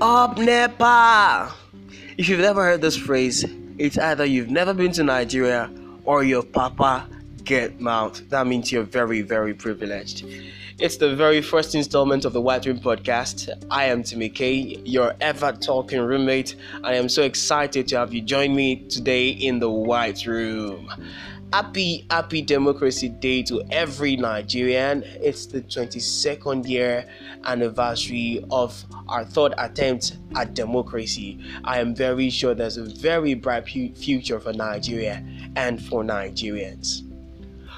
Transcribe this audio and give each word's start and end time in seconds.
up, 0.00 0.38
NEPA! 0.38 1.52
If 2.16 2.28
you've 2.28 2.40
never 2.40 2.64
heard 2.64 2.80
this 2.80 2.96
phrase, 2.96 3.44
it's 3.76 3.98
either 3.98 4.24
you've 4.24 4.50
never 4.50 4.72
been 4.72 4.92
to 4.92 5.04
Nigeria 5.04 5.70
or 6.04 6.24
your 6.24 6.42
papa 6.42 7.06
get 7.44 7.80
mouth. 7.80 8.22
That 8.30 8.46
means 8.46 8.72
you're 8.72 8.82
very, 8.82 9.20
very 9.20 9.52
privileged. 9.52 10.24
It's 10.78 10.96
the 10.96 11.14
very 11.14 11.42
first 11.42 11.74
installment 11.74 12.24
of 12.24 12.32
the 12.32 12.40
White 12.40 12.64
Room 12.64 12.78
podcast. 12.78 13.50
I 13.70 13.84
am 13.84 14.02
Timmie 14.02 14.30
Kay, 14.30 14.80
your 14.84 15.14
ever 15.20 15.52
talking 15.52 16.00
roommate. 16.00 16.54
I 16.82 16.94
am 16.94 17.10
so 17.10 17.22
excited 17.22 17.86
to 17.88 17.98
have 17.98 18.14
you 18.14 18.22
join 18.22 18.54
me 18.54 18.76
today 18.88 19.28
in 19.28 19.58
the 19.58 19.68
White 19.70 20.24
Room. 20.24 20.90
Happy, 21.52 22.06
happy 22.10 22.42
Democracy 22.42 23.08
Day 23.08 23.42
to 23.42 23.60
every 23.72 24.14
Nigerian. 24.14 25.02
It's 25.20 25.46
the 25.46 25.62
22nd 25.62 26.68
year 26.68 27.04
anniversary 27.42 28.44
of 28.52 28.84
our 29.08 29.24
third 29.24 29.54
attempt 29.58 30.16
at 30.36 30.54
democracy. 30.54 31.40
I 31.64 31.80
am 31.80 31.92
very 31.92 32.30
sure 32.30 32.54
there's 32.54 32.76
a 32.76 32.84
very 32.84 33.34
bright 33.34 33.66
future 33.66 34.38
for 34.38 34.52
Nigeria 34.52 35.24
and 35.56 35.82
for 35.84 36.04
Nigerians. 36.04 37.02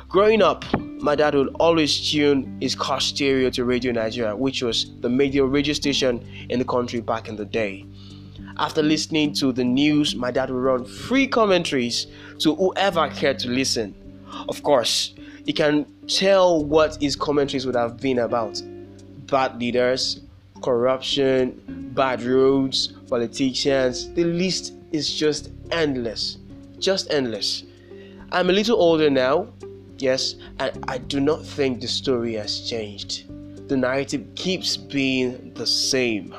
Growing 0.07 0.43
up, 0.43 0.67
my 0.79 1.15
dad 1.15 1.35
would 1.35 1.57
always 1.59 2.11
tune 2.11 2.59
his 2.61 2.75
car 2.75 3.01
stereo 3.01 3.49
to 3.49 3.65
Radio 3.65 3.91
Nigeria, 3.93 4.37
which 4.37 4.61
was 4.63 4.93
the 5.01 5.09
major 5.09 5.47
radio 5.47 5.73
station 5.73 6.23
in 6.51 6.59
the 6.59 6.65
country 6.67 7.01
back 7.01 7.27
in 7.27 7.37
the 7.37 7.47
day. 7.47 7.87
After 8.59 8.83
listening 8.83 9.33
to 9.35 9.53
the 9.53 9.65
news, 9.65 10.15
my 10.15 10.31
dad 10.31 10.51
would 10.51 10.63
run 10.63 10.85
free 10.85 11.27
commentaries 11.27 12.07
to 12.39 12.55
whoever 12.55 13.09
cared 13.09 13.39
to 13.41 13.49
listen. 13.49 13.95
Of 14.49 14.63
course, 14.63 15.15
you 15.45 15.55
can 15.55 15.87
tell 16.07 16.65
what 16.65 16.97
his 17.01 17.17
commentaries 17.17 17.67
would 17.67 17.77
have 17.77 17.99
been 17.99 18.19
about 18.19 18.63
bad 19.27 19.59
leaders, 19.59 20.21
corruption, 20.63 21.91
bad 21.95 22.23
roads, 22.23 22.89
politicians. 23.09 24.13
The 24.13 24.25
list 24.25 24.75
is 24.93 25.13
just 25.13 25.51
endless. 25.71 26.39
Just 26.79 27.11
endless. 27.11 27.65
I'm 28.31 28.51
a 28.51 28.53
little 28.53 28.81
older 28.81 29.11
now, 29.11 29.49
yes, 29.99 30.37
and 30.59 30.85
I 30.89 30.99
do 30.99 31.21
not 31.21 31.45
think 31.45 31.81
the 31.81 31.89
story 31.89 32.35
has 32.35 32.69
changed. 32.69 33.29
The 33.69 33.77
narrative 33.77 34.27
keeps 34.35 34.77
being 34.77 35.53
the 35.55 35.67
same. 35.67 36.35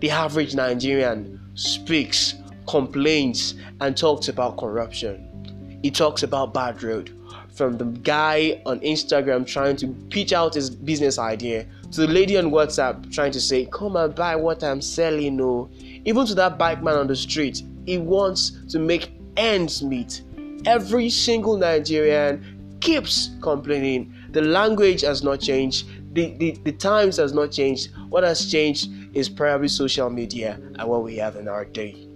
The 0.00 0.10
average 0.10 0.54
Nigerian 0.54 1.39
speaks, 1.54 2.34
complains, 2.68 3.54
and 3.80 3.96
talks 3.96 4.28
about 4.28 4.56
corruption. 4.58 5.26
He 5.82 5.90
talks 5.90 6.22
about 6.22 6.54
bad 6.54 6.82
road. 6.82 7.12
From 7.54 7.76
the 7.76 7.84
guy 7.84 8.62
on 8.64 8.80
Instagram 8.80 9.46
trying 9.46 9.76
to 9.76 9.88
pitch 10.10 10.32
out 10.32 10.54
his 10.54 10.70
business 10.70 11.18
idea 11.18 11.66
to 11.92 12.00
the 12.02 12.06
lady 12.08 12.38
on 12.38 12.50
WhatsApp 12.50 13.12
trying 13.12 13.32
to 13.32 13.40
say, 13.40 13.66
Come 13.66 13.96
and 13.96 14.14
buy 14.14 14.36
what 14.36 14.62
I'm 14.62 14.80
selling. 14.80 15.36
No, 15.36 15.68
even 16.04 16.26
to 16.26 16.34
that 16.36 16.58
bike 16.58 16.82
man 16.82 16.96
on 16.96 17.06
the 17.06 17.16
street, 17.16 17.62
he 17.86 17.98
wants 17.98 18.52
to 18.70 18.78
make 18.78 19.10
ends 19.36 19.82
meet. 19.82 20.22
Every 20.64 21.10
single 21.10 21.56
Nigerian 21.56 22.78
keeps 22.80 23.30
complaining. 23.42 24.14
The 24.30 24.42
language 24.42 25.02
has 25.02 25.22
not 25.22 25.40
changed, 25.40 25.86
the, 26.12 26.34
the, 26.38 26.52
the 26.64 26.72
times 26.72 27.16
has 27.16 27.32
not 27.32 27.50
changed. 27.50 27.90
What 28.08 28.24
has 28.24 28.50
changed 28.50 28.90
is 29.14 29.28
probably 29.28 29.68
social 29.68 30.10
media 30.10 30.60
and 30.78 30.88
what 30.88 31.02
we 31.02 31.16
have 31.16 31.36
in 31.36 31.48
our 31.48 31.64
day. 31.64 32.06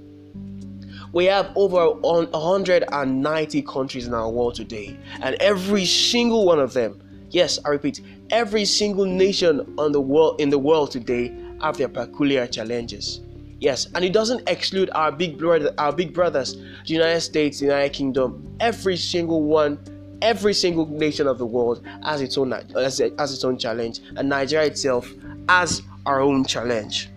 We 1.13 1.27
have 1.27 1.53
over 1.55 1.91
190 1.91 3.63
countries 3.63 4.07
in 4.07 4.15
our 4.15 4.29
world 4.29 4.57
today, 4.57 4.99
and 5.23 5.37
every 5.37 5.85
single 5.85 6.45
one 6.45 6.59
of 6.59 6.73
them, 6.73 7.01
yes, 7.31 7.59
I 7.65 7.69
repeat, 7.69 8.01
every 8.31 8.65
single 8.65 9.05
nation 9.05 9.75
on 9.79 9.93
the 9.93 10.01
world 10.01 10.41
in 10.41 10.51
the 10.51 10.59
world 10.59 10.91
today 10.91 11.33
have 11.61 11.77
their 11.77 11.89
peculiar 11.89 12.47
challenges. 12.49 13.21
Yes, 13.61 13.87
and 13.95 14.05
it 14.05 14.13
doesn't 14.13 14.49
exclude 14.49 14.91
our 14.93 15.13
big 15.13 15.39
brother, 15.39 15.73
our 15.79 15.93
big 15.93 16.13
brothers, 16.13 16.55
the 16.57 16.95
United 16.95 17.21
States, 17.21 17.61
the 17.61 17.67
United 17.67 17.93
Kingdom. 17.93 18.57
Every 18.61 18.97
single 18.97 19.43
one 19.43 19.79
every 20.23 20.55
single 20.55 20.87
nation 20.87 21.27
of 21.27 21.37
the 21.37 21.45
world 21.45 21.83
has 22.03 22.23
its 22.23 22.39
own 22.39 22.51
has, 22.51 22.99
has 22.99 23.33
its 23.33 23.45
own 23.45 23.59
challenge, 23.59 24.01
and 24.17 24.29
Nigeria 24.29 24.67
itself 24.67 25.13
has 25.49 25.83
our 26.07 26.21
own 26.21 26.45
challenge. 26.45 27.11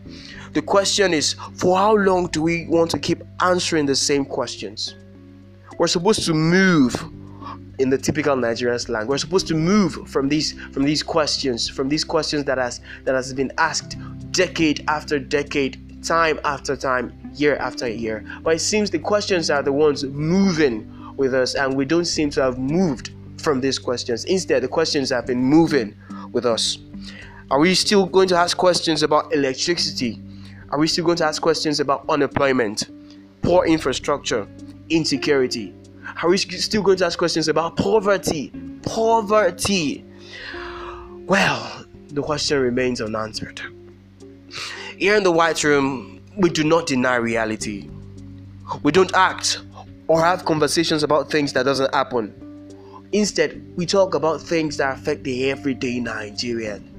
The 0.54 0.62
question 0.62 1.14
is, 1.14 1.36
for 1.56 1.78
how 1.78 1.96
long 1.96 2.28
do 2.28 2.42
we 2.42 2.68
want 2.68 2.92
to 2.92 3.00
keep 3.00 3.22
answering 3.42 3.86
the 3.86 3.96
same 3.96 4.26
questions? 4.26 4.96
We're 5.78 5.88
supposed 5.88 6.26
to 6.26 6.34
move 6.34 6.96
in 7.80 7.90
the 7.90 7.98
typical 7.98 8.36
Nigerian 8.36 8.80
slang. 8.80 9.08
We're 9.08 9.18
supposed 9.18 9.48
to 9.48 9.56
move 9.56 10.08
from 10.10 10.28
these 10.30 10.54
from 10.72 10.84
these 10.84 11.04
questions, 11.04 11.70
from 11.70 11.90
these 11.90 12.04
questions 12.04 12.46
that 12.46 12.58
has 12.58 12.82
that 13.04 13.14
has 13.14 13.34
been 13.34 13.52
asked 13.58 13.98
decade 14.32 14.84
after 14.88 15.20
decade, 15.20 16.04
time 16.04 16.40
after 16.44 16.76
time, 16.76 17.14
year 17.36 17.58
after 17.58 17.88
year. 17.88 18.26
But 18.42 18.56
it 18.56 18.60
seems 18.60 18.90
the 18.90 19.00
questions 19.00 19.50
are 19.50 19.62
the 19.62 19.74
ones 19.74 20.04
moving 20.04 21.16
with 21.18 21.34
us, 21.34 21.56
and 21.56 21.76
we 21.76 21.86
don't 21.86 22.06
seem 22.06 22.30
to 22.32 22.42
have 22.42 22.58
moved 22.58 23.12
from 23.38 23.62
these 23.62 23.78
questions. 23.80 24.26
Instead, 24.26 24.64
the 24.64 24.68
questions 24.68 25.10
have 25.10 25.28
been 25.28 25.44
moving 25.44 25.96
with 26.32 26.46
us. 26.46 26.80
Are 27.50 27.60
we 27.60 27.76
still 27.76 28.06
going 28.06 28.28
to 28.28 28.36
ask 28.36 28.58
questions 28.58 29.04
about 29.04 29.34
electricity? 29.34 30.22
Are 30.70 30.78
we 30.78 30.86
still 30.90 31.06
going 31.06 31.16
to 31.20 31.26
ask 31.26 31.42
questions 31.42 31.80
about 31.80 32.04
unemployment, 32.10 32.90
poor 33.42 33.66
infrastructure, 33.66 34.46
insecurity? 34.90 35.74
Are 36.22 36.28
we 36.28 36.38
still 36.38 36.82
going 36.82 36.98
to 36.98 37.06
ask 37.06 37.18
questions 37.18 37.48
about 37.48 37.78
poverty? 37.78 38.52
Poverty. 38.82 40.04
Well, 41.26 41.86
the 42.10 42.22
question 42.22 42.60
remains 42.60 43.00
unanswered. 43.00 43.62
Here 44.98 45.16
in 45.16 45.24
the 45.24 45.32
White 45.32 45.64
Room, 45.64 46.22
we 46.36 46.50
do 46.50 46.66
not 46.66 46.86
deny 46.86 47.16
reality. 47.16 47.90
We 48.84 48.92
don't 48.92 49.14
act 49.16 49.62
or 50.08 50.20
have 50.20 50.44
conversations 50.44 51.02
about 51.02 51.32
things 51.32 51.54
that 51.54 51.64
doesn't 51.64 51.96
happen. 51.96 52.34
Instead, 53.14 53.64
we 53.78 53.86
talk 53.86 54.16
about 54.16 54.42
things 54.42 54.76
that 54.78 54.98
affect 54.98 55.24
the 55.24 55.50
everyday 55.50 56.02
Nigerian. 56.02 56.94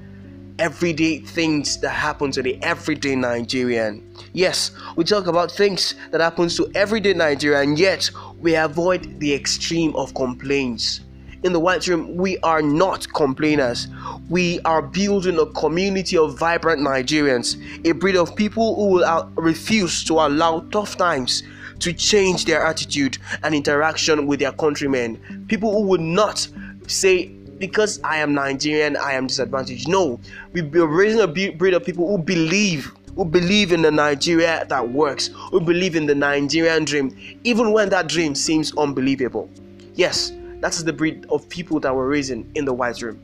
Everyday 0.59 1.19
things 1.19 1.77
that 1.79 1.91
happen 1.91 2.31
to 2.31 2.41
the 2.41 2.61
everyday 2.61 3.15
Nigerian. 3.15 4.13
Yes, 4.33 4.71
we 4.97 5.05
talk 5.05 5.27
about 5.27 5.49
things 5.49 5.95
that 6.11 6.19
happens 6.19 6.57
to 6.57 6.69
everyday 6.75 7.13
Nigerian, 7.13 7.77
yet 7.77 8.11
we 8.39 8.55
avoid 8.55 9.21
the 9.21 9.33
extreme 9.33 9.95
of 9.95 10.13
complaints. 10.15 10.99
In 11.43 11.53
the 11.53 11.59
White 11.61 11.87
Room, 11.87 12.13
we 12.17 12.37
are 12.39 12.61
not 12.61 13.07
complainers. 13.13 13.87
We 14.29 14.59
are 14.65 14.81
building 14.81 15.39
a 15.39 15.45
community 15.45 16.17
of 16.17 16.37
vibrant 16.37 16.81
Nigerians, 16.81 17.55
a 17.87 17.93
breed 17.93 18.17
of 18.17 18.35
people 18.35 18.75
who 18.75 18.95
will 18.95 19.31
refuse 19.37 20.03
to 20.03 20.15
allow 20.15 20.59
tough 20.71 20.97
times 20.97 21.41
to 21.79 21.93
change 21.93 22.43
their 22.43 22.61
attitude 22.65 23.17
and 23.43 23.55
interaction 23.55 24.27
with 24.27 24.41
their 24.41 24.51
countrymen. 24.51 25.45
People 25.47 25.71
who 25.71 25.87
would 25.87 26.01
not 26.01 26.45
say, 26.87 27.31
because 27.59 27.99
I 28.03 28.17
am 28.17 28.33
Nigerian, 28.33 28.97
I 28.97 29.13
am 29.13 29.27
disadvantaged. 29.27 29.87
No, 29.87 30.19
we 30.53 30.61
are 30.61 30.87
raising 30.87 31.19
a 31.21 31.27
breed 31.27 31.73
of 31.73 31.85
people 31.85 32.07
who 32.07 32.17
believe 32.17 32.91
who 33.15 33.25
believe 33.25 33.73
in 33.73 33.81
the 33.81 33.91
Nigeria 33.91 34.65
that 34.69 34.89
works, 34.89 35.29
who 35.51 35.59
believe 35.59 35.95
in 35.97 36.05
the 36.05 36.15
Nigerian 36.15 36.85
dream, 36.85 37.13
even 37.43 37.73
when 37.73 37.89
that 37.89 38.07
dream 38.07 38.33
seems 38.33 38.73
unbelievable. 38.77 39.49
Yes, 39.95 40.31
that 40.61 40.73
is 40.73 40.85
the 40.85 40.93
breed 40.93 41.25
of 41.29 41.49
people 41.49 41.81
that 41.81 41.93
we're 41.93 42.07
raising 42.07 42.49
in 42.55 42.63
the 42.63 42.71
White 42.71 43.01
Room. 43.01 43.19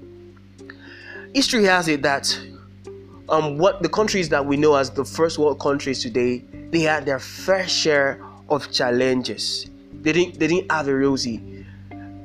History 1.34 1.63
has 1.63 1.88
it 1.88 2.01
that 2.01 2.38
um, 3.29 3.57
what 3.57 3.81
the 3.81 3.90
countries 3.90 4.28
that 4.29 4.45
we 4.45 4.57
know 4.57 4.75
as 4.75 4.90
the 4.90 5.06
first 5.06 5.38
world 5.38 5.59
countries 5.59 6.01
today, 6.01 6.44
they 6.72 6.81
had 6.81 7.06
their 7.06 7.19
fair 7.19 7.68
share 7.68 8.22
of 8.50 8.72
challenges. 8.72 9.66
They 10.01 10.12
didn't 10.12 10.40
they 10.40 10.47
didn't 10.47 10.72
have 10.72 10.88
a 10.88 10.95
rosy. 10.95 11.66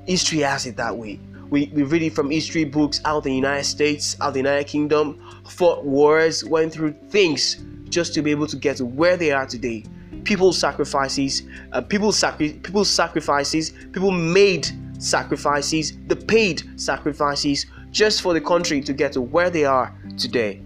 History 0.07 0.39
has 0.41 0.67
it 0.67 0.77
that 0.77 0.97
way. 0.97 1.21
We, 1.51 1.71
we 1.75 1.83
read 1.83 2.03
it 2.03 2.15
from 2.15 2.31
history 2.31 2.65
books 2.65 3.01
out 3.05 3.25
the 3.25 3.35
United 3.35 3.65
States, 3.65 4.17
out 4.21 4.33
the 4.35 4.39
United 4.39 4.67
Kingdom, 4.67 5.21
fought 5.49 5.85
wars, 5.85 6.45
went 6.45 6.73
through 6.73 6.95
things 7.09 7.63
just 7.89 8.15
to 8.15 8.23
be 8.23 8.31
able 8.31 8.47
to 8.47 8.57
get 8.57 8.77
to 8.77 8.85
where 8.85 9.17
they 9.17 9.33
are 9.33 9.47
today. 9.47 9.85
People 10.25 10.53
sacrifices, 10.53 11.43
uh, 11.73 11.81
people 11.81 12.13
sacri- 12.13 12.53
people 12.53 12.85
sacrifices, 12.85 13.73
people 13.93 14.13
made 14.13 14.69
sacrifices, 14.99 15.95
the 16.07 16.17
paid 16.17 16.63
sacrifices 16.81 17.67
just 17.91 18.23
for 18.23 18.33
the 18.33 18.41
country 18.41 18.81
to 18.81 18.93
get 18.93 19.13
to 19.13 19.21
where 19.21 19.51
they 19.51 19.65
are 19.65 19.93
today. 20.17 20.63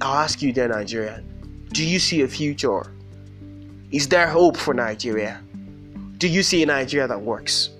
I'll 0.00 0.18
ask 0.18 0.42
you 0.42 0.52
then, 0.52 0.70
Nigeria, 0.70 1.22
do 1.72 1.86
you 1.86 1.98
see 1.98 2.22
a 2.22 2.28
future 2.28 2.92
is 3.90 4.06
there 4.08 4.26
hope 4.26 4.58
for 4.58 4.74
Nigeria? 4.74 5.40
Do 6.18 6.28
you 6.28 6.42
see 6.42 6.62
a 6.62 6.66
Nigeria 6.66 7.08
that 7.08 7.20
works? 7.20 7.70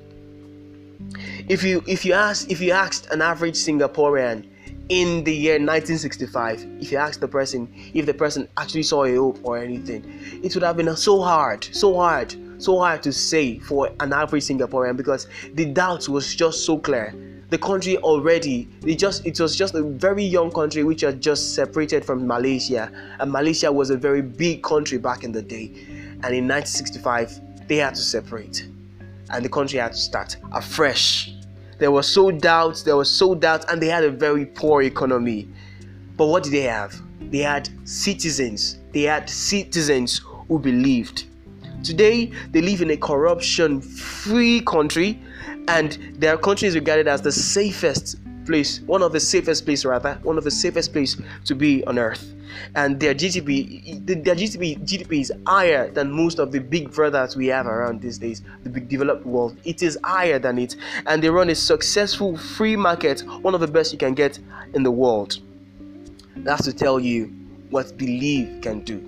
If 1.49 1.62
you 1.62 1.83
if 1.87 2.05
you 2.05 2.12
ask 2.12 2.50
if 2.50 2.61
you 2.61 2.73
asked 2.73 3.06
an 3.11 3.23
average 3.23 3.55
Singaporean 3.55 4.47
in 4.91 5.25
the 5.25 5.35
year 5.35 5.55
1965, 5.55 6.67
if 6.79 6.93
you 6.93 6.99
asked 6.99 7.23
the 7.23 7.29
person 7.29 7.73
if 7.95 8.05
the 8.05 8.12
person 8.12 8.47
actually 8.59 8.83
saw 8.83 9.05
a 9.05 9.15
hope 9.15 9.39
or 9.43 9.56
anything, 9.56 10.05
it 10.45 10.55
would 10.55 10.62
have 10.62 10.77
been 10.77 10.95
so 10.95 11.23
hard, 11.23 11.67
so 11.73 11.95
hard, 11.95 12.37
so 12.59 12.79
hard 12.79 13.03
to 13.03 13.15
say 13.15 13.59
for 13.61 13.91
an 14.00 14.12
average 14.12 14.45
Singaporean 14.45 14.99
because 14.99 15.27
the 15.55 15.65
doubt 15.65 16.06
was 16.06 16.35
just 16.35 16.67
so 16.67 16.79
clear. 16.79 17.15
the 17.49 17.56
country 17.56 17.97
already 17.99 18.69
it 18.85 18.99
just 18.99 19.25
it 19.25 19.41
was 19.41 19.56
just 19.56 19.75
a 19.75 19.83
very 19.83 20.23
young 20.23 20.50
country 20.50 20.85
which 20.85 21.00
had 21.00 21.19
just 21.19 21.55
separated 21.55 22.05
from 22.05 22.27
Malaysia 22.27 22.93
and 23.21 23.33
Malaysia 23.33 23.73
was 23.73 23.89
a 23.89 23.97
very 23.97 24.21
big 24.21 24.62
country 24.62 24.99
back 24.99 25.25
in 25.25 25.33
the 25.33 25.41
day 25.41 25.73
and 26.25 26.31
in 26.41 26.45
1965 26.45 27.41
they 27.67 27.77
had 27.77 27.95
to 27.95 28.03
separate 28.03 28.69
and 29.31 29.43
the 29.43 29.49
country 29.49 29.79
had 29.79 29.93
to 29.93 30.03
start 30.11 30.37
afresh 30.53 31.38
there 31.79 31.91
were 31.91 32.03
so 32.03 32.31
doubts 32.31 32.83
there 32.83 32.97
were 32.97 33.05
so 33.05 33.35
doubt 33.35 33.71
and 33.71 33.81
they 33.81 33.87
had 33.87 34.05
a 34.05 34.11
very 34.11 34.47
poor 34.47 34.83
economy. 34.83 35.49
But 36.17 36.27
what 36.27 36.43
did 36.43 36.53
they 36.53 36.63
have? 36.63 37.01
They 37.31 37.39
had 37.39 37.69
citizens. 37.85 38.79
They 38.93 39.03
had 39.03 39.31
citizens 39.31 40.21
who 40.49 40.59
believed. 40.59 41.25
Today 41.85 42.33
they 42.51 42.61
live 42.61 42.83
in 42.83 42.91
a 42.91 42.97
corruption 42.97 43.81
free 43.81 44.61
country 44.63 45.23
and 45.69 46.17
their 46.19 46.37
country 46.37 46.67
is 46.67 46.75
regarded 46.75 47.07
as 47.07 47.23
the 47.23 47.33
safest 47.33 48.17
place, 48.47 48.81
one 48.87 49.03
of 49.03 49.13
the 49.13 49.21
safest 49.21 49.65
place 49.65 49.85
rather, 49.85 50.19
one 50.23 50.39
of 50.39 50.45
the 50.45 50.51
safest 50.51 50.93
place 50.93 51.17
to 51.45 51.55
be 51.55 51.85
on 51.85 51.99
earth. 51.99 52.35
And 52.75 52.99
their 53.00 53.15
GDP, 53.15 54.05
their 54.06 54.35
GDP, 54.35 54.79
GDP 54.81 55.21
is 55.21 55.33
higher 55.47 55.91
than 55.91 56.11
most 56.11 56.39
of 56.39 56.53
the 56.53 56.61
big 56.61 56.93
brothers 56.93 57.37
we 57.37 57.47
have 57.49 57.67
around 57.67 58.00
these 58.00 58.19
days, 58.19 58.43
the 58.62 58.71
big 58.71 58.89
developed 58.89 59.27
world. 59.27 59.56
It 59.65 59.83
is 59.83 59.99
higher 60.05 60.39
than 60.39 60.59
it, 60.59 60.77
and 61.06 61.23
they 61.23 61.31
run 61.31 61.50
a 61.50 61.55
successful 61.55 62.37
free 62.37 62.77
market, 62.77 63.21
one 63.43 63.55
of 63.55 63.61
the 63.61 63.69
best 63.69 63.93
you 63.93 63.99
can 63.99 64.15
get 64.15 64.39
in 64.75 64.83
the 64.83 64.91
world. 64.91 65.39
That's 66.37 66.65
to 66.65 66.73
tell 66.73 67.00
you 67.00 67.27
what 67.71 67.97
belief 67.99 68.62
can 68.62 68.81
do. 68.81 69.05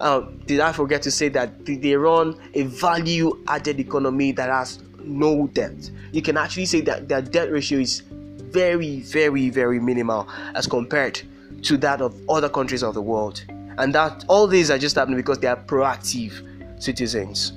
Uh, 0.00 0.26
did 0.46 0.60
I 0.60 0.72
forget 0.72 1.02
to 1.02 1.10
say 1.10 1.28
that 1.30 1.64
they 1.64 1.94
run 1.94 2.36
a 2.54 2.64
value 2.64 3.40
added 3.46 3.78
economy 3.78 4.32
that 4.32 4.48
has 4.48 4.80
no 5.04 5.46
debt. 5.48 5.90
You 6.12 6.22
can 6.22 6.36
actually 6.36 6.66
say 6.66 6.80
that 6.82 7.08
their 7.08 7.22
debt 7.22 7.50
ratio 7.50 7.78
is 7.78 8.00
very, 8.00 9.00
very, 9.00 9.50
very 9.50 9.80
minimal 9.80 10.28
as 10.54 10.66
compared 10.66 11.22
to 11.62 11.76
that 11.78 12.00
of 12.00 12.14
other 12.28 12.48
countries 12.48 12.82
of 12.82 12.94
the 12.94 13.02
world. 13.02 13.44
And 13.78 13.94
that 13.94 14.24
all 14.28 14.46
these 14.46 14.70
are 14.70 14.78
just 14.78 14.96
happening 14.96 15.16
because 15.16 15.38
they 15.38 15.46
are 15.46 15.56
proactive 15.56 16.82
citizens. 16.82 17.52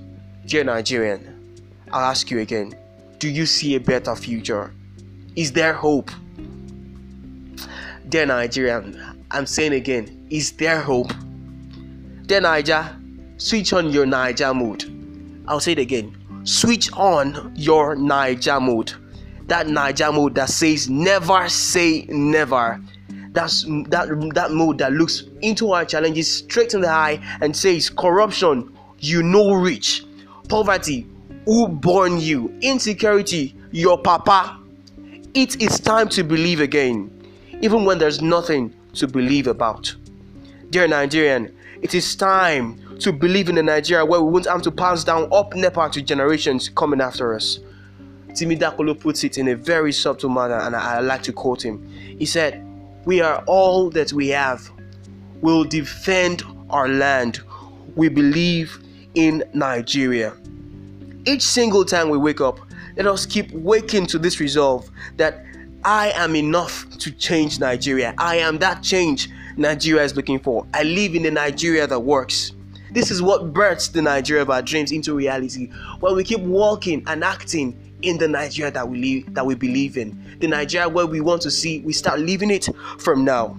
Dear 0.46 0.63
Nigerian, 0.63 1.63
I'll 1.92 2.06
ask 2.06 2.30
you 2.31 2.40
again 2.40 2.75
do 3.18 3.30
you 3.30 3.46
see 3.46 3.75
a 3.75 3.80
better 3.80 4.16
future? 4.16 4.74
Is 5.36 5.52
there 5.54 5.74
hope? 5.74 6.12
Dear 8.10 8.25
Nigerian, 8.25 9.24
I'm 9.31 9.46
saying 9.46 9.74
again, 9.74 10.28
is 10.30 10.52
there 10.52 10.81
hope? 10.81 11.12
Dear 12.28 12.42
Naija, 12.42 12.94
switch 13.42 13.74
on 13.74 13.90
your 13.90 14.06
Naija 14.06 14.54
mode. 14.54 14.84
I'll 15.48 15.60
say 15.60 15.72
it 15.72 15.80
again 15.80 16.16
switch 16.46 16.92
on 16.94 17.52
your 17.56 17.96
Naija 17.96 18.62
mode. 18.62 18.94
That 19.48 19.68
Naija 19.68 20.13
mode 20.13 20.36
that 20.36 20.50
says 20.50 20.90
never 20.90 21.50
say 21.50 22.06
never. 22.07 22.81
That's 23.36 23.64
that 23.90 24.08
that 24.34 24.52
mode 24.52 24.78
that 24.78 24.94
looks 24.94 25.24
into 25.42 25.74
our 25.74 25.84
challenges 25.84 26.32
straight 26.32 26.74
in 26.74 26.82
the 26.82 26.90
eye 26.90 27.20
and 27.42 27.56
says 27.56 27.90
corruption, 27.90 28.76
you 29.00 29.22
know 29.22 29.54
rich, 29.54 30.06
poverty, 30.48 31.06
who 31.46 31.68
born 31.68 32.20
you, 32.20 32.58
insecurity, 32.62 33.54
your 33.72 33.98
papa. 34.02 34.58
It 35.34 35.62
is 35.62 35.82
time 35.82 36.08
to 36.10 36.24
believe 36.24 36.62
again, 36.62 37.12
even 37.62 37.84
when 37.84 37.98
there's 38.00 38.22
nothing 38.22 38.74
to 38.94 39.06
believe 39.08 39.48
about. 39.48 39.94
Dear 40.70 40.88
Nigerian, 40.88 41.54
it 41.81 41.94
is 41.94 42.16
time 42.16 42.80
to 43.00 43.12
believe 43.12 43.50
in 43.50 43.58
a 43.58 43.64
Nigeria 43.64 44.06
where 44.06 44.22
we 44.22 44.31
won't 44.31 44.46
have 44.48 44.62
to 44.62 44.72
pass 44.72 45.04
down 45.04 45.28
up 45.34 45.54
NEPA 45.54 45.90
to 45.92 46.02
generations 46.02 46.70
coming 46.70 47.02
after 47.02 47.36
us. 47.36 47.60
Timi 48.30 48.58
Dakolo 48.58 48.98
puts 49.00 49.24
it 49.26 49.38
in 49.38 49.50
a 49.50 49.56
very 49.56 49.92
subtle 49.92 50.30
manner, 50.30 50.60
and 50.60 50.76
I, 50.76 50.96
I 50.96 51.00
like 51.02 51.24
to 51.24 51.34
quote 51.34 51.64
him. 51.64 51.86
He 52.18 52.26
said, 52.26 52.65
We 53.06 53.22
are 53.22 53.44
all 53.46 53.92
that 53.92 54.12
we 54.13 54.30
have. 54.30 54.68
We'll 55.42 55.63
defend 55.63 56.44
our 56.72 56.88
land. 56.88 57.40
We 57.96 58.10
believe 58.10 58.80
in 59.13 59.44
Nigeria. 59.54 60.36
Each 61.25 61.44
single 61.44 61.86
time 61.86 62.10
we 62.10 62.18
wake 62.18 62.42
up, 62.42 62.60
let 62.98 63.06
us 63.06 63.25
keep 63.25 63.52
waking 63.52 64.07
to 64.07 64.18
this 64.18 64.40
resolve 64.40 64.90
that 65.18 65.46
I 65.84 66.12
am 66.16 66.36
enough 66.36 66.90
to 66.98 67.12
change 67.12 67.60
Nigeria. 67.60 68.16
I 68.18 68.38
am 68.38 68.57
that 68.57 68.81
change 68.81 69.30
Nigeria 69.56 70.04
is 70.04 70.16
looking 70.16 70.40
for. 70.40 70.66
I 70.74 70.81
live 70.81 71.13
in 71.13 71.25
a 71.28 71.31
Nigeria 71.31 71.86
that 71.86 72.00
works. 72.00 72.54
This 72.92 73.12
is 73.12 73.22
what 73.22 73.54
births 73.54 73.90
the 73.90 74.02
Nigeria 74.02 74.42
of 74.42 74.50
our 74.50 74.62
dreams 74.62 74.92
into 74.92 75.13
reality. 75.13 75.69
When 76.00 76.16
we 76.16 76.24
keep 76.24 76.40
walking 76.40 77.04
and 77.06 77.24
acting 77.24 77.78
in 78.06 78.18
the 78.18 78.28
Nigeria 78.28 78.72
that 78.72 78.88
we 78.88 78.98
live, 78.98 79.34
that 79.34 79.46
we 79.46 79.56
believe 79.56 79.98
in, 79.98 80.38
the 80.40 80.48
Nigeria 80.48 80.88
where 80.88 81.06
we 81.07 81.22
want 81.22 81.42
to 81.44 81.52
see, 81.52 81.80
we 81.80 81.94
start 81.94 82.19
living 82.19 82.52
it 82.52 82.69
from 83.00 83.25
now. 83.25 83.57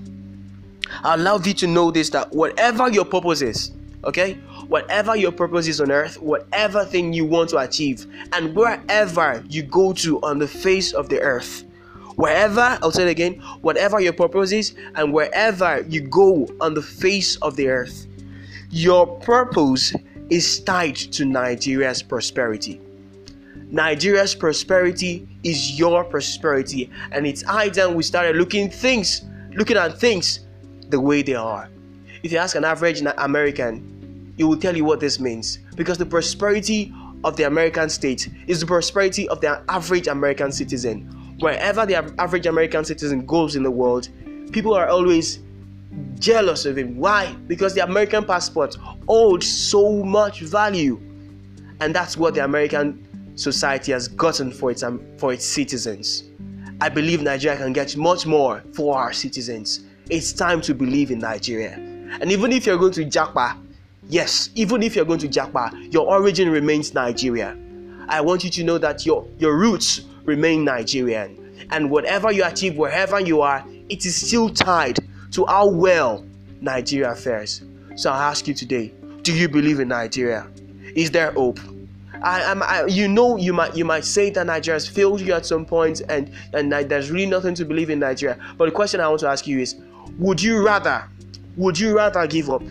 I 1.03 1.17
love 1.17 1.47
you 1.47 1.55
to 1.55 1.67
know 1.67 1.91
this 1.91 2.11
that 2.11 2.33
whatever 2.33 2.89
your 2.89 3.05
purpose 3.05 3.43
is, 3.43 3.73
okay, 4.05 4.35
whatever 4.69 5.17
your 5.17 5.33
purpose 5.33 5.67
is 5.67 5.81
on 5.81 5.91
earth, 5.91 6.21
whatever 6.21 6.85
thing 6.85 7.13
you 7.13 7.25
want 7.25 7.51
to 7.51 7.59
achieve, 7.59 8.07
and 8.33 8.55
wherever 8.55 9.45
you 9.49 9.63
go 9.63 9.93
to 9.95 10.21
on 10.23 10.39
the 10.39 10.49
face 10.49 10.93
of 10.93 11.09
the 11.09 11.21
earth, 11.21 11.65
wherever, 12.15 12.79
I'll 12.83 12.93
say 12.93 13.03
it 13.03 13.09
again, 13.09 13.35
whatever 13.63 14.01
your 14.01 14.13
purpose 14.13 14.53
is, 14.53 14.75
and 14.95 15.13
wherever 15.13 15.85
you 15.89 16.03
go 16.03 16.49
on 16.61 16.75
the 16.75 16.83
face 16.83 17.37
of 17.37 17.57
the 17.57 17.69
earth, 17.69 18.07
your 18.71 19.07
purpose 19.21 19.95
is 20.31 20.61
tied 20.61 20.97
to 20.97 21.25
Nigeria's 21.25 22.03
prosperity. 22.03 22.81
Nigeria's 23.71 24.35
prosperity 24.35 25.29
is 25.43 25.79
your 25.79 26.05
prosperity, 26.05 26.91
and 27.11 27.27
it's 27.27 27.43
high 27.43 27.69
time 27.69 27.95
we 27.95 28.03
started 28.03 28.37
looking 28.37 28.71
things, 28.71 29.23
looking 29.55 29.77
at 29.77 29.99
things 29.99 30.41
the 30.89 31.01
way 31.01 31.23
they 31.23 31.35
are. 31.35 31.69
If 32.23 32.33
you 32.33 32.39
ask 32.39 32.55
an 32.55 32.65
average 32.65 33.03
American, 33.19 34.33
he 34.37 34.45
will 34.45 34.57
tell 34.57 34.77
you 34.77 34.85
what 34.85 35.01
this 35.01 35.19
means 35.19 35.59
because 35.77 35.99
the 35.99 36.07
prosperity 36.07 36.93
of 37.25 37.37
the 37.37 37.45
American 37.45 37.89
state 37.89 38.29
is 38.47 38.61
the 38.61 38.67
prosperity 38.67 39.29
of 39.29 39.41
the 39.41 39.63
average 39.69 40.07
American 40.07 40.53
citizen. 40.53 41.37
Wherever 41.41 41.85
the 41.85 41.97
average 42.21 42.47
American 42.47 42.85
citizen 42.85 43.27
goes 43.27 43.57
in 43.57 43.63
the 43.63 43.71
world, 43.71 44.09
people 44.53 44.75
are 44.75 44.89
always 44.89 45.41
jealous 46.19 46.67
of 46.67 46.79
him. 46.79 46.97
Why? 46.97 47.35
Because 47.47 47.75
the 47.75 47.83
American 47.83 48.25
passport 48.25 48.77
holds 49.07 49.47
so 49.47 50.05
much 50.05 50.41
value. 50.41 51.01
And 51.81 51.95
that's 51.95 52.17
what 52.17 52.35
the 52.35 52.45
American 52.45 53.06
society 53.37 53.93
has 53.93 54.09
gotten 54.09 54.51
for 54.51 54.71
its, 54.71 54.83
um, 54.83 55.01
for 55.19 55.33
its 55.33 55.45
citizens. 55.45 56.25
I 56.81 56.89
believe 56.89 57.23
Nigeria 57.23 57.57
can 57.57 57.73
get 57.73 57.97
much 57.97 58.27
more 58.27 58.63
for 58.75 58.97
our 58.99 59.13
citizens. 59.13 59.85
It's 60.11 60.33
time 60.33 60.61
to 60.63 60.75
believe 60.75 61.11
in 61.11 61.19
Nigeria. 61.19 61.75
And 62.21 62.31
even 62.33 62.53
if 62.53 62.67
you're 62.67 62.77
going 62.79 62.93
to 62.93 63.05
Japa, 63.05 63.59
yes, 64.09 64.51
even 64.55 64.83
if 64.83 64.97
you're 64.97 65.05
going 65.05 65.21
to 65.21 65.29
Japa, 65.29 65.93
your 65.93 66.07
origin 66.07 66.51
remains 66.51 66.93
Nigeria. 66.95 67.57
I 68.09 68.21
want 68.21 68.45
you 68.45 68.51
to 68.51 68.65
know 68.65 68.79
that 68.79 69.05
your, 69.07 69.27
your 69.39 69.57
roots 69.57 70.03
remain 70.25 70.65
Nigerian. 70.65 71.67
And 71.71 71.91
whatever 71.91 72.31
you 72.31 72.45
achieve, 72.45 72.77
wherever 72.77 73.21
you 73.21 73.41
are, 73.41 73.65
it 73.89 74.05
is 74.07 74.15
still 74.15 74.49
tied 74.51 74.99
to 75.33 75.45
how 75.47 75.69
well 75.69 76.25
Nigeria 76.61 77.15
fares. 77.15 77.63
So 77.97 78.11
I 78.13 78.29
ask 78.29 78.47
you 78.47 78.55
today, 78.55 78.93
do 79.23 79.35
you 79.35 79.49
believe 79.49 79.81
in 79.81 79.89
Nigeria? 79.89 80.47
Is 80.95 81.11
there 81.11 81.33
hope? 81.33 81.59
I, 82.23 82.53
I, 82.53 82.87
you 82.87 83.09
know, 83.09 83.37
you 83.37 83.53
might 83.53 83.77
you 83.77 83.85
might 83.85 84.05
say 84.05 84.31
that 84.31 84.47
Nigeria 84.47 84.77
has 84.77 84.89
failed 84.89 85.21
you 85.21 85.33
at 85.35 85.47
some 85.47 85.65
point, 85.65 86.03
and 86.09 86.31
and 86.53 86.73
there's 86.73 87.11
really 87.11 87.27
nothing 87.27 87.55
to 87.55 87.65
believe 87.65 87.91
in 87.91 87.99
Nigeria. 87.99 88.39
But 88.57 88.67
the 88.67 88.71
question 88.73 89.01
I 89.01 89.09
want 89.09 89.21
to 89.21 89.29
ask 89.29 89.47
you 89.47 89.59
is, 89.59 89.77
would 90.19 90.43
you 90.43 90.65
rather, 90.65 91.09
would 91.57 91.79
you 91.79 91.97
rather 91.97 92.27
give 92.27 92.51
up? 92.51 92.63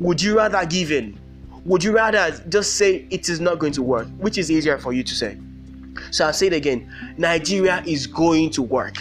Would 0.00 0.20
you 0.22 0.36
rather 0.36 0.64
give 0.66 0.90
in? 0.90 1.18
Would 1.64 1.84
you 1.84 1.92
rather 1.94 2.30
just 2.48 2.76
say 2.76 3.06
it 3.10 3.28
is 3.28 3.40
not 3.40 3.58
going 3.58 3.72
to 3.74 3.82
work? 3.82 4.08
Which 4.18 4.36
is 4.36 4.50
easier 4.50 4.78
for 4.78 4.92
you 4.92 5.04
to 5.04 5.14
say? 5.14 5.38
So 6.10 6.26
I'll 6.26 6.32
say 6.32 6.48
it 6.48 6.52
again. 6.52 6.92
Nigeria 7.18 7.82
is 7.86 8.06
going 8.06 8.50
to 8.50 8.62
work. 8.62 8.96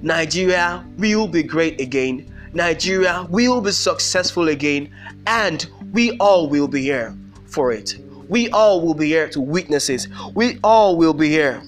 Nigeria 0.00 0.84
will 0.96 1.26
be 1.26 1.42
great 1.42 1.80
again. 1.80 2.32
Nigeria 2.52 3.26
will 3.30 3.60
be 3.60 3.72
successful 3.72 4.48
again. 4.48 4.94
And 5.26 5.68
we 5.92 6.16
all 6.18 6.48
will 6.48 6.68
be 6.68 6.82
here 6.82 7.16
for 7.46 7.72
it. 7.72 7.98
We 8.28 8.50
all 8.50 8.80
will 8.80 8.94
be 8.94 9.06
here 9.08 9.28
to 9.30 9.40
witness 9.40 9.88
it. 9.88 10.06
We 10.34 10.58
all 10.62 10.96
will 10.96 11.14
be 11.14 11.28
here 11.28 11.62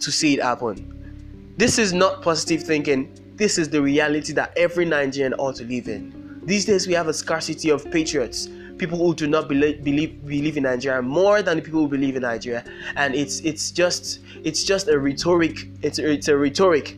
to 0.00 0.12
see 0.12 0.34
it 0.34 0.42
happen. 0.42 1.54
This 1.56 1.78
is 1.78 1.92
not 1.92 2.22
positive 2.22 2.62
thinking. 2.62 3.12
This 3.36 3.58
is 3.58 3.68
the 3.68 3.80
reality 3.80 4.32
that 4.34 4.52
every 4.56 4.84
Nigerian 4.84 5.34
ought 5.34 5.56
to 5.56 5.64
live 5.64 5.88
in. 5.88 6.40
These 6.44 6.64
days, 6.64 6.86
we 6.86 6.94
have 6.94 7.08
a 7.08 7.14
scarcity 7.14 7.70
of 7.70 7.90
patriots 7.90 8.48
people 8.78 8.98
who 8.98 9.14
do 9.14 9.26
not 9.26 9.48
believe, 9.48 9.82
believe 9.82 10.24
believe 10.26 10.56
in 10.56 10.64
Nigeria 10.64 11.00
more 11.02 11.42
than 11.42 11.56
the 11.56 11.62
people 11.62 11.80
who 11.80 11.88
believe 11.88 12.16
in 12.16 12.22
Nigeria, 12.22 12.64
and 12.96 13.14
it's 13.14 13.40
it's 13.40 13.70
just 13.70 14.20
it's 14.44 14.64
just 14.64 14.88
a 14.88 14.98
rhetoric. 14.98 15.68
It's 15.82 15.98
it's 15.98 16.28
a 16.28 16.36
rhetoric 16.36 16.96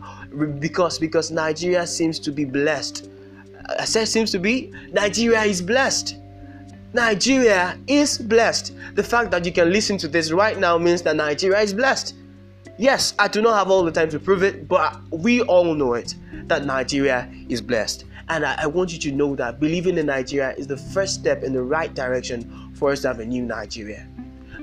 because 0.59 0.99
because 0.99 1.31
Nigeria 1.31 1.87
seems 1.87 2.19
to 2.21 2.33
be 2.33 2.45
blessed. 2.45 3.11
I 3.79 3.85
said 3.85 4.09
seems 4.09 4.31
to 4.33 4.39
be 4.39 4.73
Nigeria 4.93 5.43
is 5.43 5.61
blessed. 5.63 6.17
Nigeria 6.95 7.79
is 7.87 8.17
blessed. 8.17 8.75
The 8.95 9.03
fact 9.03 9.31
that 9.33 9.45
you 9.45 9.53
can 9.53 9.71
listen 9.71 9.99
to 9.99 10.09
this 10.09 10.33
right 10.33 10.59
now 10.59 10.79
means 10.79 11.03
that 11.03 11.17
Nigeria 11.17 11.61
is 11.61 11.75
blessed. 11.75 12.15
Yes, 12.79 13.13
I 13.19 13.29
do 13.29 13.43
not 13.43 13.59
have 13.59 13.71
all 13.71 13.85
the 13.85 13.93
time 13.93 14.09
to 14.11 14.19
prove 14.19 14.43
it, 14.43 14.67
but 14.69 14.97
we 15.11 15.43
all 15.43 15.75
know 15.75 15.95
it 15.95 16.15
that 16.47 16.65
Nigeria 16.65 17.31
is 17.49 17.61
blessed. 17.61 18.05
And 18.31 18.45
I, 18.45 18.63
I, 18.63 18.67
want 18.67 18.93
you 18.93 18.99
to 19.01 19.13
know 19.13 19.37
that 19.37 19.59
believing 19.61 19.99
in 19.99 20.07
Nigeria 20.07 20.55
is 20.57 20.67
the 20.67 20.77
first 20.77 21.15
step 21.15 21.43
in 21.43 21.53
the 21.53 21.63
right 21.63 21.95
direction 21.95 22.73
for 22.75 22.91
us 22.93 23.03
to 23.03 23.09
have 23.09 23.21
a 23.21 23.25
new 23.27 23.43
Nigeria. 23.43 24.08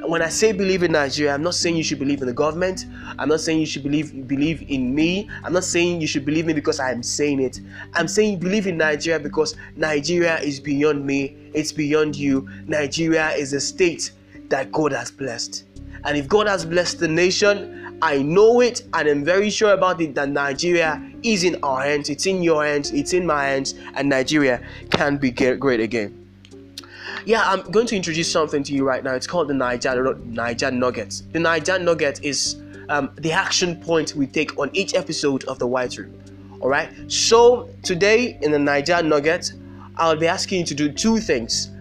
When 0.08 0.22
I 0.22 0.30
say 0.30 0.52
believe 0.52 0.84
in 0.84 0.92
Nigeria, 0.92 1.34
I'm 1.34 1.42
not 1.42 1.56
saying 1.56 1.76
you 1.76 1.84
should 1.84 1.98
believe 2.00 2.22
in 2.22 2.28
the 2.28 2.34
government. 2.34 2.86
I'm 3.18 3.28
not 3.30 3.42
saying 3.42 3.60
you 3.60 3.66
should 3.66 3.84
believe 3.84 4.28
believe 4.28 4.64
in 4.70 4.94
me. 4.94 5.30
I'm 5.44 5.54
not 5.54 5.64
saying 5.64 6.00
you 6.00 6.06
should 6.08 6.26
believe 6.26 6.46
me 6.46 6.54
because 6.54 6.80
I'm 6.80 7.02
saying 7.02 7.40
it. 7.42 7.60
I'm 7.94 8.08
saying 8.08 8.40
believe 8.40 8.68
in 8.68 8.78
Nigeria 8.78 9.20
because 9.20 9.56
Nigeria 9.76 10.40
is 10.40 10.60
beyond 10.60 11.06
me. 11.06 11.36
It's 11.54 11.72
beyond 11.72 12.16
you. 12.16 12.48
Nigeria 12.68 13.32
is 13.32 13.54
a 13.54 13.60
state 13.60 14.12
that 14.50 14.72
God 14.72 14.92
has 14.92 15.10
blessed. 15.10 15.66
And 16.04 16.16
if 16.16 16.28
God 16.28 16.48
has 16.48 16.66
blessed 16.66 17.00
the 17.00 17.08
nation, 17.08 17.98
I 18.02 18.22
know 18.22 18.62
it 18.62 18.84
and 18.94 19.08
I'm 19.08 19.26
very 19.26 19.50
sure 19.50 19.74
about 19.74 20.02
it 20.02 20.14
that 20.16 20.30
Nigeria 20.30 21.02
is 21.24 21.44
in 21.44 21.58
our 21.64 21.82
hands, 21.82 22.10
it's 22.10 22.28
in 22.28 22.44
your 22.44 22.64
hands, 22.64 22.92
it's 22.92 23.14
in 23.14 23.26
my 23.26 23.46
hands, 23.46 23.74
and 23.96 24.10
Nigeria 24.10 24.62
can 24.92 25.18
be 25.18 25.32
great 25.32 25.80
again. 25.80 26.25
Yeah, 27.26 27.42
I'm 27.44 27.62
going 27.72 27.88
to 27.88 27.96
introduce 27.96 28.32
something 28.32 28.64
to 28.64 28.74
you 28.74 28.86
right 28.86 29.04
now. 29.04 29.16
It's 29.16 29.26
called 29.26 29.48
the 29.48 29.54
Naija, 29.54 29.96
Naija 30.32 30.72
Nuggets. 30.72 31.22
The 31.32 31.40
Naija 31.40 31.82
Nugget 31.82 32.24
is 32.24 32.62
um, 32.90 33.10
the 33.16 33.32
action 33.32 33.82
point 33.82 34.16
we 34.16 34.28
take 34.28 34.58
on 34.60 34.70
each 34.74 34.94
episode 34.94 35.44
of 35.46 35.58
the 35.58 35.66
White 35.66 35.98
Room. 35.98 36.14
All 36.62 36.70
right. 36.70 36.90
So 37.12 37.70
today 37.82 38.38
in 38.44 38.52
the 38.52 38.60
Naija 38.60 39.04
Nugget, 39.04 39.54
I'll 39.98 40.16
be 40.16 40.28
asking 40.28 40.60
you 40.60 40.66
to 40.68 40.76
do 40.76 40.92
two 40.92 41.20
things. 41.20 41.72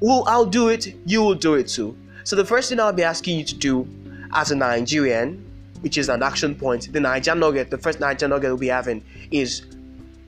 Well, 0.00 0.24
I'll 0.26 0.46
do 0.46 0.68
it. 0.68 0.94
You 1.06 1.22
will 1.22 1.36
do 1.36 1.54
it 1.54 1.68
too. 1.68 1.96
So 2.24 2.34
the 2.34 2.44
first 2.44 2.68
thing 2.68 2.80
I'll 2.80 2.92
be 2.92 3.04
asking 3.04 3.38
you 3.38 3.44
to 3.44 3.54
do 3.54 3.86
as 4.32 4.50
a 4.50 4.56
Nigerian 4.56 5.44
which 5.80 5.96
is 5.96 6.08
an 6.08 6.22
action 6.22 6.54
point, 6.54 6.92
the 6.92 6.98
Naija 6.98 7.38
Nugget, 7.38 7.70
the 7.70 7.78
first 7.78 8.00
Naija 8.00 8.28
Nugget 8.28 8.50
we'll 8.50 8.56
be 8.56 8.66
having 8.66 9.00
is 9.30 9.62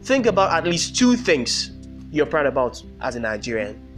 think 0.03 0.27
about 0.27 0.53
at 0.53 0.65
least 0.65 0.97
two 0.97 1.17
things 1.17 1.73
you're 2.13 2.27
proud 2.27 2.47
about 2.47 2.83
as 3.01 3.17
a 3.17 3.21
Nigerian. 3.21 3.90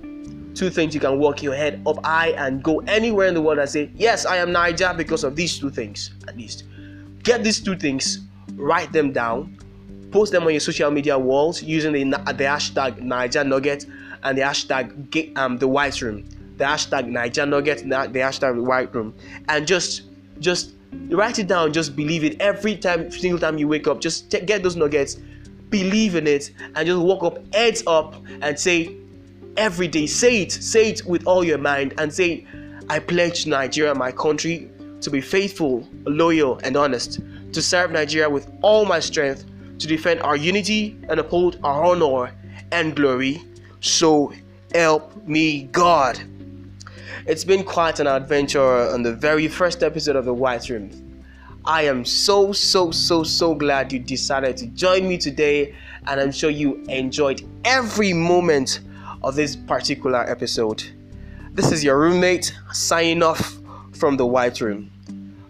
Two 0.54 0.70
things 0.70 0.94
you 0.94 1.00
can 1.00 1.18
walk 1.18 1.42
your 1.42 1.54
head 1.54 1.82
up 1.86 2.04
high 2.04 2.28
and 2.30 2.62
go 2.62 2.80
anywhere 2.80 3.26
in 3.26 3.34
the 3.34 3.40
world 3.40 3.58
and 3.58 3.68
say, 3.68 3.90
Yes, 3.94 4.26
I 4.26 4.36
am 4.36 4.50
Naija 4.50 4.96
because 4.96 5.24
of 5.24 5.36
these 5.36 5.58
two 5.58 5.70
things, 5.70 6.10
at 6.28 6.36
least. 6.36 6.64
Get 7.22 7.42
these 7.44 7.60
two 7.60 7.76
things, 7.76 8.20
write 8.54 8.92
them 8.92 9.12
down, 9.12 9.56
post 10.10 10.32
them 10.32 10.44
on 10.44 10.50
your 10.50 10.60
social 10.60 10.90
media 10.90 11.18
walls 11.18 11.62
using 11.62 11.92
the, 11.92 12.00
the 12.00 12.44
hashtag 12.44 13.00
Naija 13.00 13.46
Nugget 13.46 13.86
and 14.22 14.36
the 14.36 14.42
hashtag 14.42 15.36
um, 15.38 15.58
the 15.58 15.68
White 15.68 16.00
Room, 16.00 16.28
the 16.58 16.64
hashtag 16.64 17.08
Naija 17.08 17.48
Nugget, 17.48 17.78
the 17.78 18.18
hashtag 18.18 18.56
the 18.56 18.62
White 18.62 18.94
Room, 18.94 19.14
and 19.48 19.66
just 19.66 20.02
just 20.38 20.72
write 21.10 21.38
it 21.38 21.46
down, 21.46 21.72
just 21.72 21.96
believe 21.96 22.24
it 22.24 22.40
every 22.40 22.76
time, 22.76 23.10
single 23.10 23.38
time 23.38 23.58
you 23.58 23.68
wake 23.68 23.86
up. 23.86 24.00
Just 24.00 24.30
t- 24.30 24.40
get 24.40 24.62
those 24.62 24.76
nuggets, 24.76 25.16
believe 25.70 26.16
in 26.16 26.26
it, 26.26 26.52
and 26.74 26.86
just 26.86 27.00
walk 27.00 27.22
up, 27.22 27.38
heads 27.54 27.82
up, 27.86 28.16
and 28.42 28.58
say 28.58 28.96
every 29.56 29.88
day, 29.88 30.06
say 30.06 30.42
it, 30.42 30.52
say 30.52 30.90
it 30.90 31.04
with 31.06 31.26
all 31.26 31.44
your 31.44 31.58
mind, 31.58 31.94
and 31.98 32.12
say, 32.12 32.46
I 32.88 32.98
pledge 32.98 33.46
Nigeria, 33.46 33.94
my 33.94 34.12
country, 34.12 34.70
to 35.00 35.10
be 35.10 35.20
faithful, 35.20 35.88
loyal, 36.04 36.58
and 36.62 36.76
honest, 36.76 37.20
to 37.52 37.62
serve 37.62 37.90
Nigeria 37.90 38.28
with 38.28 38.50
all 38.62 38.84
my 38.84 39.00
strength, 39.00 39.44
to 39.78 39.86
defend 39.86 40.20
our 40.20 40.36
unity 40.36 40.96
and 41.08 41.18
uphold 41.18 41.58
our 41.64 41.84
honor 41.84 42.32
and 42.70 42.94
glory. 42.94 43.42
So 43.80 44.32
help 44.74 45.16
me 45.26 45.64
God. 45.64 46.20
It's 47.26 47.44
been 47.44 47.64
quite 47.64 48.00
an 48.00 48.06
adventure 48.06 48.60
on 48.62 49.02
the 49.02 49.12
very 49.12 49.48
first 49.48 49.82
episode 49.82 50.16
of 50.16 50.24
The 50.24 50.34
White 50.34 50.68
Room. 50.68 50.90
I 51.64 51.82
am 51.82 52.04
so, 52.04 52.52
so, 52.52 52.90
so, 52.90 53.22
so 53.22 53.54
glad 53.54 53.92
you 53.92 54.00
decided 54.00 54.56
to 54.56 54.66
join 54.68 55.08
me 55.08 55.18
today, 55.18 55.74
and 56.08 56.20
I'm 56.20 56.32
sure 56.32 56.50
you 56.50 56.82
enjoyed 56.88 57.42
every 57.64 58.12
moment 58.12 58.80
of 59.24 59.34
this 59.34 59.56
particular 59.56 60.28
episode. 60.28 60.82
This 61.52 61.70
is 61.72 61.84
your 61.84 61.98
roommate 61.98 62.54
signing 62.72 63.22
off 63.22 63.58
from 63.92 64.16
The 64.16 64.26
White 64.26 64.60
Room. 64.60 64.90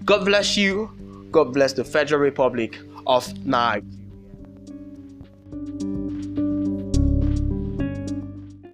God 0.05 0.25
bless 0.25 0.57
you. 0.57 1.29
God 1.31 1.55
bless 1.55 1.73
the 1.73 1.85
Federal 1.85 2.21
Republic 2.21 2.79
of 3.07 3.33
Nigeria. 3.47 4.02